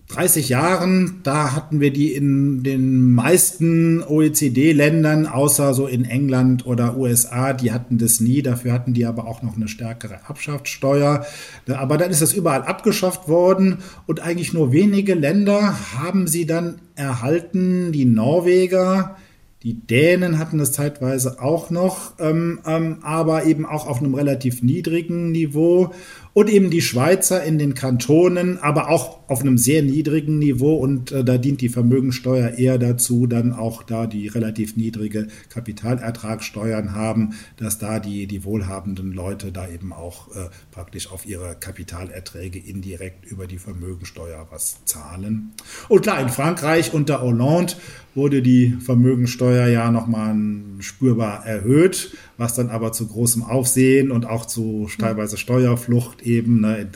[0.09, 6.96] 30 Jahren, da hatten wir die in den meisten OECD-Ländern, außer so in England oder
[6.98, 8.42] USA, die hatten das nie.
[8.42, 11.24] Dafür hatten die aber auch noch eine stärkere Erbschaftssteuer.
[11.68, 16.80] Aber dann ist das überall abgeschafft worden und eigentlich nur wenige Länder haben sie dann
[16.96, 17.90] erhalten.
[17.92, 19.16] Die Norweger,
[19.62, 24.62] die Dänen hatten das zeitweise auch noch, ähm, ähm, aber eben auch auf einem relativ
[24.62, 25.94] niedrigen Niveau.
[26.35, 31.12] Und eben die Schweizer in den Kantonen, aber auch auf einem sehr niedrigen Niveau und
[31.12, 37.35] äh, da dient die Vermögensteuer eher dazu, dann auch da die relativ niedrige Kapitalertragssteuern haben,
[37.57, 43.25] dass da die, die wohlhabenden Leute da eben auch äh, praktisch auf ihre Kapitalerträge indirekt
[43.25, 45.53] über die Vermögensteuer was zahlen.
[45.88, 47.75] Und klar, in Frankreich unter Hollande
[48.14, 50.35] wurde die Vermögensteuer ja nochmal
[50.81, 56.88] spürbar erhöht, was dann aber zu großem Aufsehen und auch zu teilweise Steuerflucht eben, ne,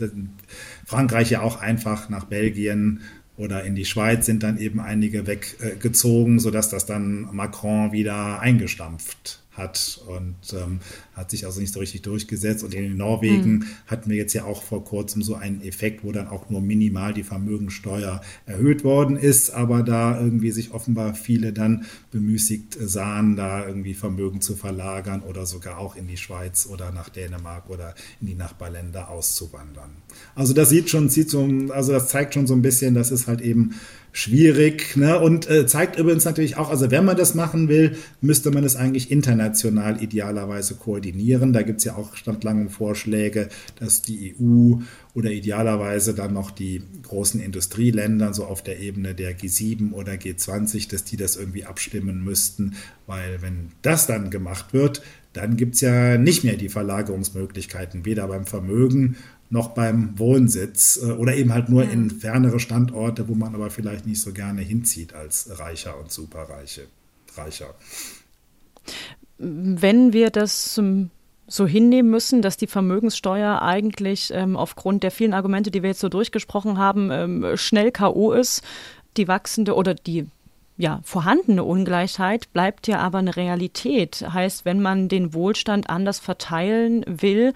[0.84, 3.00] Frankreich ja auch einfach nach Belgien
[3.36, 9.40] oder in die Schweiz sind dann eben einige weggezogen, sodass das dann Macron wieder eingestampft
[9.58, 10.80] hat und ähm,
[11.14, 12.64] hat sich also nicht so richtig durchgesetzt.
[12.64, 13.64] Und in Norwegen mhm.
[13.86, 17.12] hatten wir jetzt ja auch vor kurzem so einen Effekt, wo dann auch nur minimal
[17.12, 23.66] die Vermögensteuer erhöht worden ist, aber da irgendwie sich offenbar viele dann bemüßigt sahen, da
[23.66, 28.28] irgendwie Vermögen zu verlagern oder sogar auch in die Schweiz oder nach Dänemark oder in
[28.28, 29.90] die Nachbarländer auszuwandern.
[30.34, 33.26] Also das sieht schon, sieht so, also das zeigt schon so ein bisschen, das ist
[33.26, 33.74] halt eben
[34.18, 35.20] schwierig ne?
[35.20, 38.74] und äh, zeigt übrigens natürlich auch, also wenn man das machen will, müsste man es
[38.74, 41.52] eigentlich international idealerweise koordinieren.
[41.52, 44.78] Da gibt es ja auch standlange Vorschläge, dass die EU
[45.14, 50.90] oder idealerweise dann noch die großen Industrieländer, so auf der Ebene der G7 oder G20,
[50.90, 52.74] dass die das irgendwie abstimmen müssten,
[53.06, 55.00] weil wenn das dann gemacht wird,
[55.32, 59.16] dann gibt es ja nicht mehr die Verlagerungsmöglichkeiten, weder beim Vermögen
[59.50, 61.90] noch beim Wohnsitz äh, oder eben halt nur ja.
[61.90, 66.86] in fernere Standorte, wo man aber vielleicht nicht so gerne hinzieht als Reicher und Superreiche.
[67.36, 67.74] Reicher.
[69.38, 70.80] Wenn wir das
[71.46, 76.00] so hinnehmen müssen, dass die Vermögenssteuer eigentlich ähm, aufgrund der vielen Argumente, die wir jetzt
[76.00, 78.62] so durchgesprochen haben, ähm, schnell KO ist,
[79.16, 80.26] die wachsende oder die
[80.76, 84.24] ja, vorhandene Ungleichheit bleibt ja aber eine Realität.
[84.32, 87.52] Heißt, wenn man den Wohlstand anders verteilen will,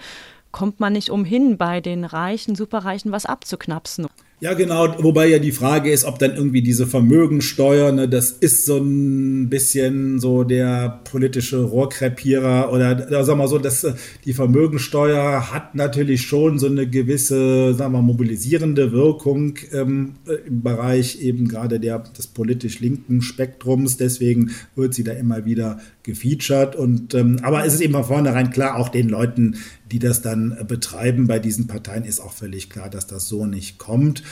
[0.53, 4.07] kommt man nicht umhin, bei den Reichen, Superreichen was abzuknapsen.
[4.43, 8.67] Ja, genau, wobei ja die Frage ist, ob dann irgendwie diese Vermögensteuer, ne, das ist
[8.67, 13.93] so ein bisschen so der politische Rohrkrepierer oder, sagen wir mal so, dass äh,
[14.25, 21.23] die Vermögensteuer hat natürlich schon so eine gewisse, sagen wir, mobilisierende Wirkung ähm, im Bereich
[21.23, 23.97] eben gerade der, des politisch linken Spektrums.
[23.97, 26.75] Deswegen wird sie da immer wieder gefeatured.
[26.75, 29.55] Und, ähm, aber es ist eben von vornherein klar, auch den Leuten,
[29.93, 33.79] die das dann betreiben bei diesen Parteien, ist auch völlig klar, dass das so nicht
[33.79, 34.23] kommt.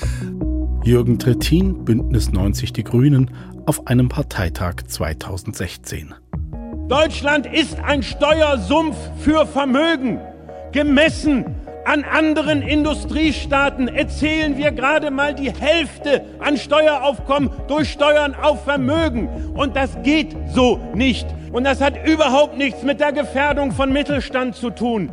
[0.85, 3.31] Jürgen Trittin, Bündnis 90 Die Grünen,
[3.67, 6.15] auf einem Parteitag 2016.
[6.89, 10.19] Deutschland ist ein Steuersumpf für Vermögen,
[10.73, 11.45] gemessen
[11.85, 19.29] an anderen Industriestaaten erzählen wir gerade mal die Hälfte an Steueraufkommen durch Steuern auf Vermögen.
[19.55, 21.27] Und das geht so nicht.
[21.53, 25.11] Und das hat überhaupt nichts mit der Gefährdung von Mittelstand zu tun.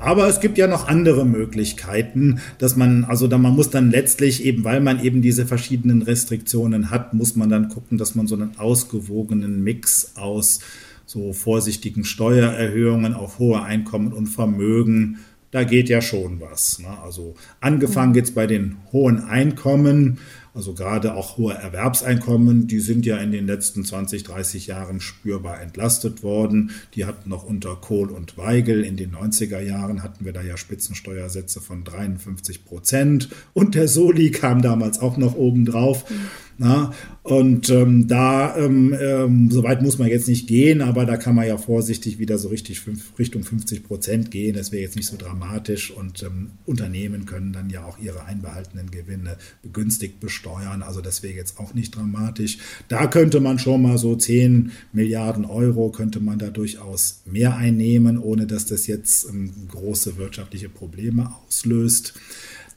[0.00, 4.44] Aber es gibt ja noch andere Möglichkeiten, dass man, also da man muss dann letztlich
[4.44, 8.34] eben, weil man eben diese verschiedenen Restriktionen hat, muss man dann gucken, dass man so
[8.34, 10.60] einen ausgewogenen Mix aus
[11.06, 15.18] so vorsichtigen Steuererhöhungen auf hohe Einkommen und Vermögen,
[15.50, 16.78] da geht ja schon was.
[16.78, 16.88] Ne?
[17.02, 20.18] Also angefangen jetzt bei den hohen Einkommen,
[20.58, 25.60] also gerade auch hohe Erwerbseinkommen, die sind ja in den letzten 20, 30 Jahren spürbar
[25.60, 26.72] entlastet worden.
[26.94, 30.56] Die hatten noch unter Kohl und Weigel in den 90er Jahren hatten wir da ja
[30.56, 36.10] Spitzensteuersätze von 53 Prozent und der Soli kam damals auch noch oben drauf.
[36.10, 36.16] Mhm.
[36.60, 36.92] Na,
[37.22, 41.36] und ähm, da, ähm, ähm, so weit muss man jetzt nicht gehen, aber da kann
[41.36, 44.56] man ja vorsichtig wieder so richtig fünf, Richtung 50 Prozent gehen.
[44.56, 48.90] Das wäre jetzt nicht so dramatisch und ähm, Unternehmen können dann ja auch ihre einbehaltenen
[48.90, 50.82] Gewinne begünstigt besteuern.
[50.82, 52.58] Also das wäre jetzt auch nicht dramatisch.
[52.88, 58.18] Da könnte man schon mal so 10 Milliarden Euro könnte man da durchaus mehr einnehmen,
[58.18, 62.14] ohne dass das jetzt ähm, große wirtschaftliche Probleme auslöst.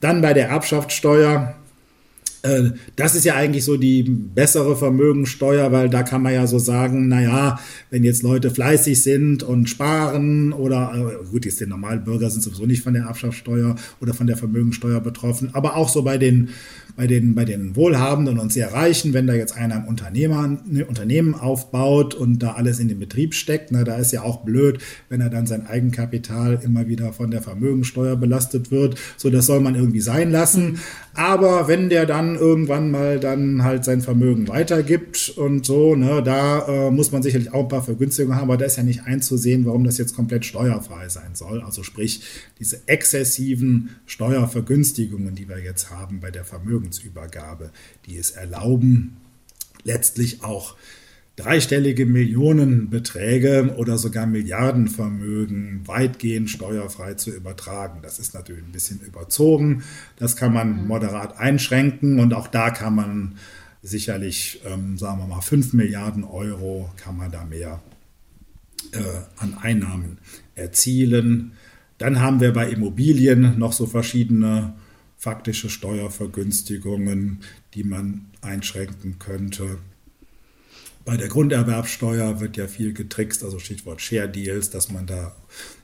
[0.01, 1.55] Dann bei der Erbschaftssteuer
[2.95, 7.07] das ist ja eigentlich so die bessere Vermögensteuer, weil da kann man ja so sagen,
[7.07, 7.59] naja,
[7.91, 12.41] wenn jetzt Leute fleißig sind und sparen oder, äh, gut, jetzt die normalen Bürger sind
[12.41, 16.49] sowieso nicht von der Erbschaftssteuer oder von der Vermögensteuer betroffen, aber auch so bei den
[16.95, 20.83] bei den, bei den Wohlhabenden und sehr Reichen, wenn da jetzt einer ein Unternehmer, ein
[20.87, 24.79] Unternehmen aufbaut und da alles in den Betrieb steckt, na, da ist ja auch blöd,
[25.09, 28.95] wenn er dann sein Eigenkapital immer wieder von der Vermögensteuer belastet wird.
[29.17, 30.79] So, das soll man irgendwie sein lassen.
[31.13, 36.87] Aber wenn der dann irgendwann mal dann halt sein Vermögen weitergibt und so, ne, da
[36.87, 39.65] äh, muss man sicherlich auch ein paar Vergünstigungen haben, aber da ist ja nicht einzusehen,
[39.65, 41.61] warum das jetzt komplett steuerfrei sein soll.
[41.61, 42.21] Also sprich,
[42.59, 47.71] diese exzessiven Steuervergünstigungen, die wir jetzt haben bei der Vermögen Vermögensübergabe,
[48.05, 49.17] die es erlauben,
[49.83, 50.75] letztlich auch
[51.41, 57.99] dreistellige Millionenbeträge oder sogar Milliardenvermögen weitgehend steuerfrei zu übertragen.
[58.03, 59.83] Das ist natürlich ein bisschen überzogen.
[60.17, 63.35] Das kann man moderat einschränken und auch da kann man
[63.81, 67.81] sicherlich, ähm, sagen wir mal, 5 Milliarden Euro kann man da mehr
[68.91, 68.99] äh,
[69.37, 70.19] an Einnahmen
[70.55, 71.53] erzielen.
[71.97, 74.73] Dann haben wir bei Immobilien noch so verschiedene
[75.17, 77.41] faktische Steuervergünstigungen,
[77.73, 79.77] die man einschränken könnte.
[81.03, 85.35] Bei der Grunderwerbsteuer wird ja viel getrickst, also Stichwort Share Deals, dass man da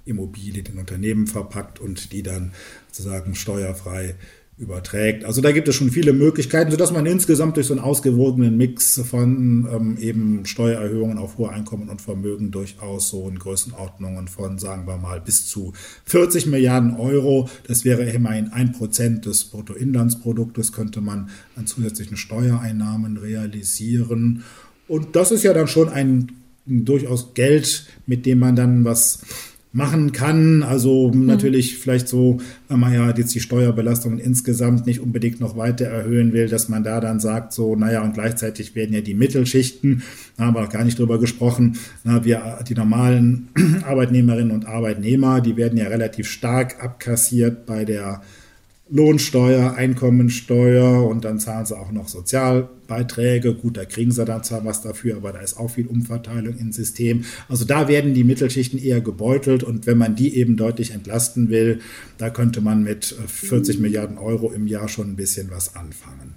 [0.06, 2.54] Immobilien in Unternehmen verpackt und die dann
[2.92, 4.16] sozusagen steuerfrei
[4.58, 5.24] überträgt.
[5.24, 9.00] Also da gibt es schon viele Möglichkeiten, sodass man insgesamt durch so einen ausgewogenen Mix
[9.08, 14.88] von ähm, eben Steuererhöhungen auf hohe Einkommen und Vermögen durchaus so in Größenordnungen von, sagen
[14.88, 15.74] wir mal, bis zu
[16.06, 23.18] 40 Milliarden Euro, das wäre immerhin ein Prozent des Bruttoinlandsproduktes, könnte man an zusätzlichen Steuereinnahmen
[23.18, 24.44] realisieren.
[24.88, 26.32] Und das ist ja dann schon ein
[26.65, 29.19] durchaus Geld, mit dem man dann was
[29.73, 30.63] machen kann.
[30.63, 31.26] Also mhm.
[31.26, 36.34] natürlich vielleicht so, wenn man ja jetzt die Steuerbelastungen insgesamt nicht unbedingt noch weiter erhöhen
[36.34, 40.04] will, dass man da dann sagt, so, naja, und gleichzeitig werden ja die Mittelschichten,
[40.36, 43.50] da haben wir auch gar nicht drüber gesprochen, na, wir, die normalen
[43.86, 48.21] Arbeitnehmerinnen und Arbeitnehmer, die werden ja relativ stark abkassiert bei der
[48.89, 53.54] Lohnsteuer, Einkommensteuer und dann zahlen sie auch noch Sozialbeiträge.
[53.54, 56.71] Gut, da kriegen sie dann zwar was dafür, aber da ist auch viel Umverteilung im
[56.71, 57.26] System.
[57.50, 61.80] Also da werden die Mittelschichten eher gebeutelt und wenn man die eben deutlich entlasten will,
[62.17, 66.36] da könnte man mit 40 Milliarden Euro im Jahr schon ein bisschen was anfangen.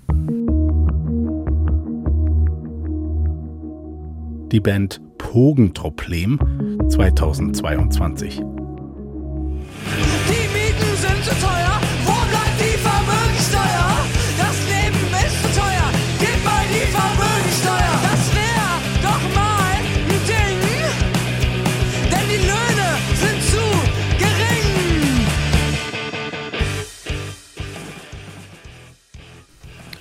[4.51, 6.41] Die Band Pogentroplem
[6.89, 8.43] 2022.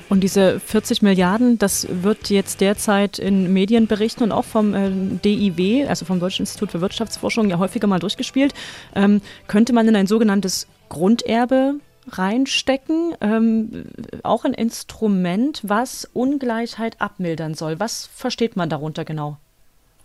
[0.10, 4.89] Und diese 40 Milliarden, das wird jetzt derzeit in Medienberichten und auch vom äh,
[5.24, 8.56] DIW, also vom Deutschen Institut für Wirtschaftsforschung, ja häufiger mal durchgespielt.
[8.95, 11.76] Ähm, könnte man in ein sogenanntes Grunderbe
[12.08, 13.86] reinstecken, ähm,
[14.24, 17.80] auch ein Instrument, was Ungleichheit abmildern soll.
[17.80, 19.38] Was versteht man darunter genau?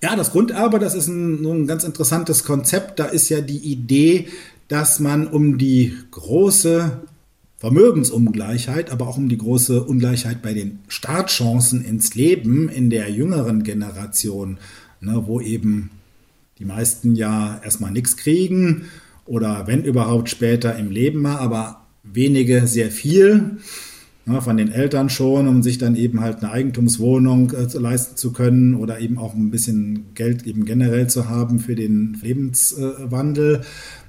[0.02, 2.98] Ja, das Grunderbe, das ist ein, ein ganz interessantes Konzept.
[2.98, 4.28] Da ist ja die Idee,
[4.68, 7.00] dass man um die große
[7.64, 13.62] Vermögensungleichheit, aber auch um die große Ungleichheit bei den Startchancen ins Leben in der jüngeren
[13.62, 14.58] Generation,
[15.00, 15.88] ne, wo eben
[16.58, 18.82] die meisten ja erstmal nichts kriegen
[19.24, 23.56] oder wenn überhaupt später im Leben mal, aber wenige sehr viel
[24.26, 28.32] ja, von den Eltern schon, um sich dann eben halt eine Eigentumswohnung äh, leisten zu
[28.32, 33.60] können oder eben auch ein bisschen Geld eben generell zu haben für den Lebenswandel.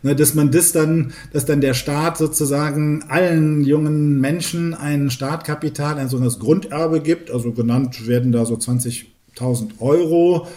[0.03, 5.97] Ne, dass man das dann, dass dann der Staat sozusagen allen jungen Menschen ein Startkapital,
[5.97, 10.47] ein sogenanntes Grunderbe gibt, also genannt werden da so 20.000 Euro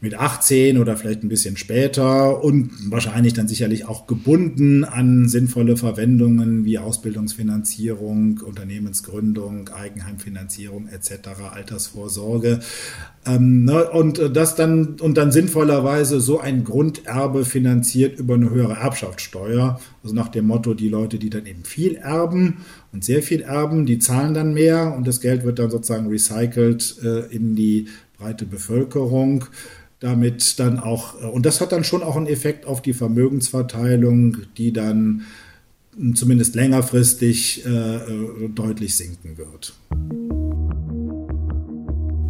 [0.00, 5.76] mit 18 oder vielleicht ein bisschen später und wahrscheinlich dann sicherlich auch gebunden an sinnvolle
[5.76, 12.60] Verwendungen wie Ausbildungsfinanzierung, Unternehmensgründung, Eigenheimfinanzierung etc., Altersvorsorge.
[13.26, 18.74] Ähm, ne, und das dann und dann sinnvollerweise so ein Grunderbe finanziert über eine höhere
[18.74, 22.58] Erbschaftssteuer, also nach dem Motto, die Leute, die dann eben viel erben
[22.92, 26.98] und sehr viel erben, die zahlen dann mehr und das Geld wird dann sozusagen recycelt
[27.02, 29.44] äh, in die breite Bevölkerung
[30.00, 34.38] damit dann auch, äh, und das hat dann schon auch einen Effekt auf die Vermögensverteilung,
[34.56, 35.22] die dann
[35.96, 39.74] hm, zumindest längerfristig äh, äh, deutlich sinken wird.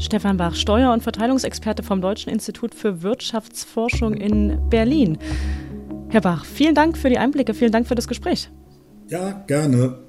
[0.01, 5.19] Stefan Bach, Steuer- und Verteilungsexperte vom Deutschen Institut für Wirtschaftsforschung in Berlin.
[6.09, 8.49] Herr Bach, vielen Dank für die Einblicke, vielen Dank für das Gespräch.
[9.09, 10.08] Ja, gerne.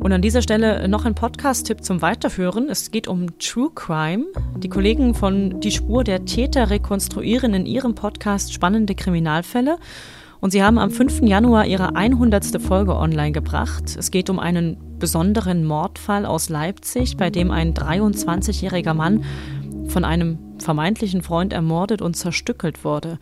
[0.00, 2.68] Und an dieser Stelle noch ein Podcast-Tipp zum Weiterführen.
[2.70, 4.26] Es geht um True Crime.
[4.56, 9.78] Die Kollegen von Die Spur der Täter rekonstruieren in ihrem Podcast spannende Kriminalfälle.
[10.40, 11.22] Und sie haben am 5.
[11.22, 12.62] Januar ihre 100.
[12.62, 13.96] Folge online gebracht.
[13.98, 19.24] Es geht um einen besonderen Mordfall aus Leipzig, bei dem ein 23-jähriger Mann
[19.88, 23.18] von einem vermeintlichen Freund ermordet und zerstückelt wurde.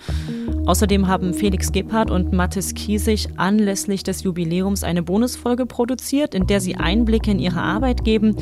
[0.66, 6.60] Außerdem haben Felix Gebhardt und Mathis Kiesig anlässlich des Jubiläums eine Bonusfolge produziert, in der
[6.60, 8.36] sie Einblicke in ihre Arbeit geben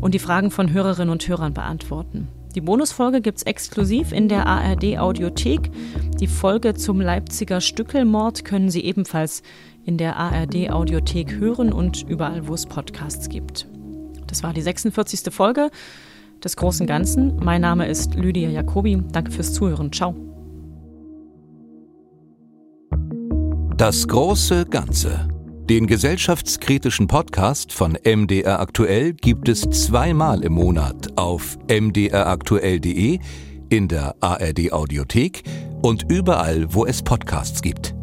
[0.00, 2.28] und die Fragen von Hörerinnen und Hörern beantworten.
[2.54, 5.72] Die Bonusfolge gibt es exklusiv in der ARD Audiothek.
[6.20, 9.42] Die Folge zum Leipziger Stückelmord können Sie ebenfalls
[9.84, 13.66] in der ARD Audiothek hören und überall, wo es Podcasts gibt.
[14.28, 15.32] Das war die 46.
[15.32, 15.70] Folge
[16.44, 17.36] des großen Ganzen.
[17.42, 19.02] Mein Name ist Lydia Jacobi.
[19.12, 19.92] Danke fürs Zuhören.
[19.92, 20.14] Ciao.
[23.76, 25.28] Das große Ganze.
[25.68, 33.18] Den gesellschaftskritischen Podcast von MDR Aktuell gibt es zweimal im Monat auf mdraktuell.de,
[33.70, 35.42] in der ARD Audiothek
[35.82, 37.94] und überall, wo es Podcasts gibt.